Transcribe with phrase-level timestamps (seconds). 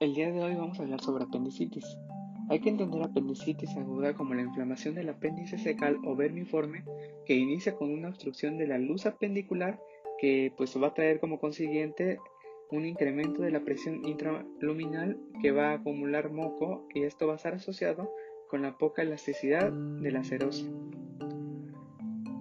[0.00, 1.84] El día de hoy vamos a hablar sobre apendicitis.
[2.48, 6.84] Hay que entender apendicitis aguda como la inflamación del apéndice secal o vermiforme
[7.26, 9.78] que inicia con una obstrucción de la luz apendicular
[10.18, 12.18] que pues va a traer como consiguiente
[12.70, 17.36] un incremento de la presión intraluminal que va a acumular moco y esto va a
[17.36, 18.10] estar asociado
[18.48, 20.64] con la poca elasticidad de la serosa.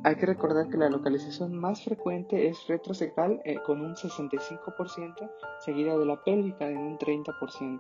[0.02, 5.30] Hay que recordar que la localización más frecuente es retrocecal eh, con un 65%,
[5.60, 7.80] seguida de la pélvica en un 30%.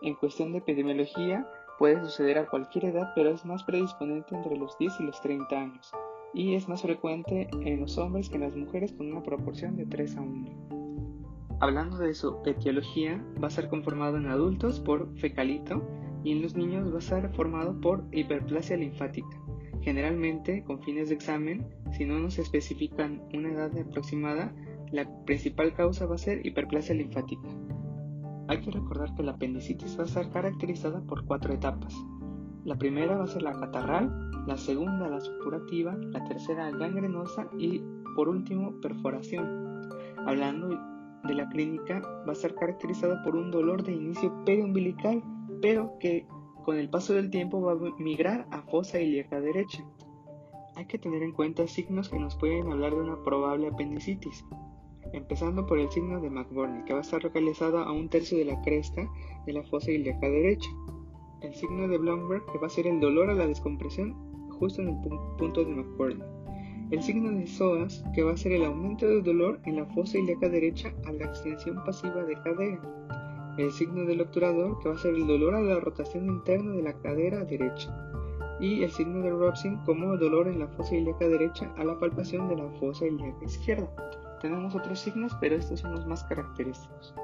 [0.00, 1.46] En cuestión de epidemiología,
[1.78, 5.60] puede suceder a cualquier edad, pero es más predisponente entre los 10 y los 30
[5.60, 5.92] años,
[6.32, 9.84] y es más frecuente en los hombres que en las mujeres con una proporción de
[9.84, 10.80] 3 a 1.
[11.60, 15.82] Hablando de su etiología, va a ser conformado en adultos por fecalito
[16.24, 19.49] y en los niños va a ser formado por hiperplasia linfática.
[19.82, 24.54] Generalmente, con fines de examen, si no nos especifican una edad aproximada,
[24.92, 27.48] la principal causa va a ser hiperplasia linfática.
[28.48, 31.94] Hay que recordar que la apendicitis va a estar caracterizada por cuatro etapas.
[32.64, 37.82] La primera va a ser la catarral, la segunda la supurativa, la tercera gangrenosa y
[38.16, 39.88] por último perforación.
[40.26, 40.68] Hablando
[41.24, 45.22] de la clínica, va a estar caracterizada por un dolor de inicio periumbilical,
[45.62, 46.26] pero que
[46.62, 49.84] con el paso del tiempo va a migrar a fosa ilíaca derecha.
[50.76, 54.44] Hay que tener en cuenta signos que nos pueden hablar de una probable apendicitis,
[55.12, 58.44] empezando por el signo de McBurney, que va a estar localizado a un tercio de
[58.44, 59.08] la cresta
[59.46, 60.70] de la fosa ilíaca derecha.
[61.42, 64.14] El signo de Blomberg, que va a ser el dolor a la descompresión
[64.58, 64.96] justo en el
[65.38, 66.26] punto de McBurney.
[66.90, 70.18] El signo de Soas, que va a ser el aumento del dolor en la fosa
[70.18, 72.80] ilíaca derecha a la extensión pasiva de cadera
[73.60, 76.82] el signo del obturador, que va a ser el dolor a la rotación interna de
[76.82, 77.94] la cadera derecha,
[78.60, 82.48] y el signo de Robson como dolor en la fosa ilíaca derecha a la palpación
[82.48, 83.90] de la fosa ilíaca izquierda.
[84.40, 87.14] Tenemos otros signos, pero estos son los más característicos.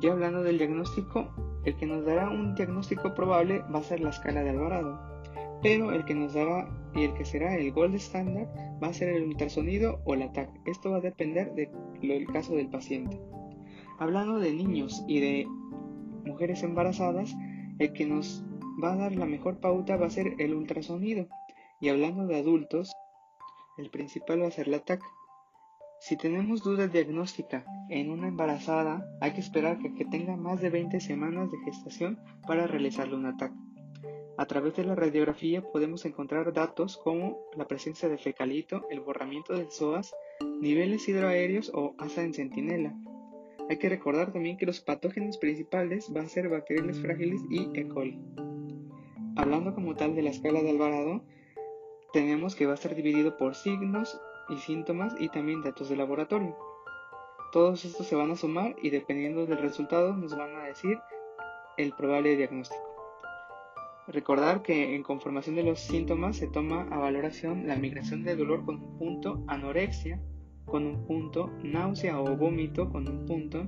[0.00, 1.28] Ya hablando del diagnóstico,
[1.64, 5.00] el que nos dará un diagnóstico probable va a ser la escala de Alvarado,
[5.62, 8.48] pero el que nos dará y el que será el gold standard
[8.82, 10.50] va a ser el ultrasonido o el ATAC.
[10.66, 13.20] Esto va a depender del caso del paciente.
[14.02, 15.46] Hablando de niños y de
[16.24, 17.36] mujeres embarazadas,
[17.78, 18.42] el que nos
[18.82, 21.28] va a dar la mejor pauta va a ser el ultrasonido.
[21.80, 22.90] Y hablando de adultos,
[23.78, 25.00] el principal va a ser la TAC.
[26.00, 30.70] Si tenemos duda diagnóstica en una embarazada, hay que esperar que, que tenga más de
[30.70, 33.52] 20 semanas de gestación para realizarle un TAC.
[34.36, 39.54] A través de la radiografía podemos encontrar datos como la presencia de fecalito, el borramiento
[39.54, 40.12] del psoas,
[40.60, 42.96] niveles hidroaéreos o asa en centinela,
[43.72, 47.88] hay que recordar también que los patógenos principales van a ser bacterias frágiles y E.
[47.88, 48.20] coli.
[49.34, 51.24] Hablando como tal de la escala de Alvarado,
[52.12, 56.54] tenemos que va a estar dividido por signos y síntomas y también datos de laboratorio.
[57.50, 60.98] Todos estos se van a sumar y dependiendo del resultado nos van a decir
[61.78, 62.82] el probable diagnóstico.
[64.06, 68.66] Recordar que en conformación de los síntomas se toma a valoración la migración de dolor
[68.66, 70.20] con un punto, anorexia,
[70.64, 73.66] con un punto, náusea o vómito con un punto.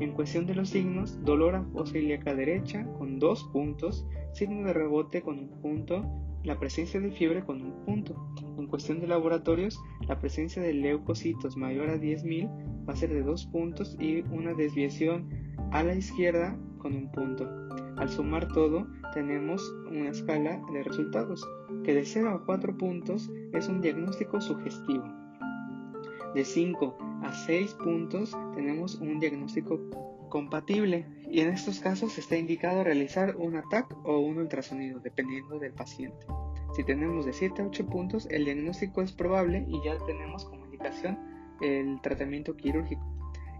[0.00, 4.72] En cuestión de los signos, dolor a fosa ilíaca derecha con dos puntos, signo de
[4.72, 6.04] rebote con un punto,
[6.44, 8.16] la presencia de fiebre con un punto.
[8.58, 13.22] En cuestión de laboratorios, la presencia de leucocitos mayor a 10.000 va a ser de
[13.22, 15.28] dos puntos y una desviación
[15.70, 17.48] a la izquierda con un punto.
[17.96, 21.46] Al sumar todo, tenemos una escala de resultados
[21.84, 25.04] que de 0 a 4 puntos es un diagnóstico sugestivo.
[26.34, 29.78] De 5 a 6 puntos tenemos un diagnóstico
[30.30, 35.74] compatible y en estos casos está indicado realizar un ATAC o un ultrasonido dependiendo del
[35.74, 36.26] paciente.
[36.74, 40.64] Si tenemos de 7 a 8 puntos el diagnóstico es probable y ya tenemos como
[40.64, 41.18] indicación
[41.60, 43.02] el tratamiento quirúrgico.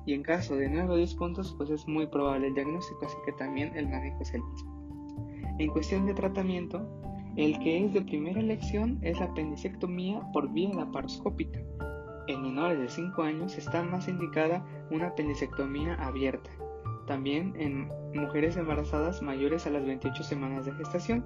[0.07, 3.17] Y en caso de 9 o 10 puntos pues es muy probable el diagnóstico así
[3.27, 5.57] que también el manejo es el mismo.
[5.59, 6.89] En cuestión de tratamiento,
[7.37, 11.61] el que es de primera elección es la apendicectomía por vía laparoscópica
[12.63, 16.49] menores de 5 años está más indicada una apendicectomía abierta,
[17.09, 21.25] también en mujeres embarazadas mayores a las 28 semanas de gestación.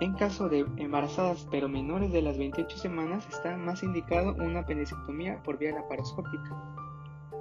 [0.00, 5.42] En caso de embarazadas pero menores de las 28 semanas está más indicado una apendicectomía
[5.42, 6.54] por vía laparoscópica.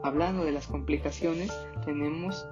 [0.01, 1.51] Hablando de las complicaciones,
[1.83, 2.47] tenemos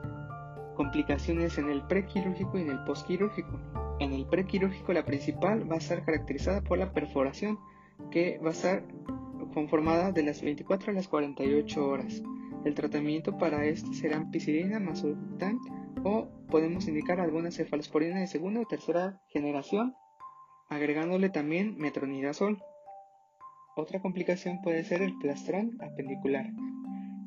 [0.75, 3.57] complicaciones en el prequirúrgico y en el postquirúrgico.
[3.99, 7.57] En el prequirúrgico la principal va a estar caracterizada por la perforación,
[8.11, 8.83] que va a estar
[9.53, 12.21] conformada de las 24 a las 48 horas.
[12.65, 15.03] El tratamiento para este será ampicilina más
[16.03, 19.95] o podemos indicar alguna cefalosporina de segunda o tercera generación,
[20.69, 22.61] agregándole también metronidazol.
[23.75, 26.47] Otra complicación puede ser el plastrón apendicular.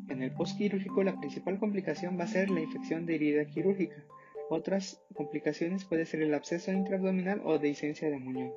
[0.09, 4.03] En el postquirúrgico la principal complicación va a ser la infección de herida quirúrgica.
[4.49, 8.51] Otras complicaciones puede ser el absceso intraabdominal o dehiscencia de muñón.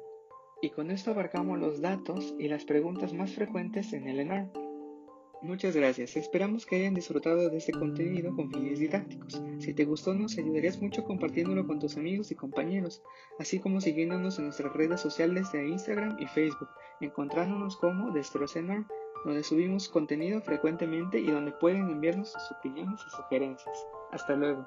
[0.64, 4.50] Y con esto abarcamos los datos y las preguntas más frecuentes en el ENAR.
[5.42, 9.44] Muchas gracias, esperamos que hayan disfrutado de este contenido con fines didácticos.
[9.60, 13.04] Si te gustó nos ayudarías mucho compartiéndolo con tus amigos y compañeros,
[13.40, 16.70] así como siguiéndonos en nuestras redes sociales de Instagram y Facebook,
[17.02, 18.86] encontrándonos como Destrocenor,
[19.26, 23.86] donde subimos contenido frecuentemente y donde pueden enviarnos sus opiniones y sugerencias.
[24.14, 24.66] Hasta luego.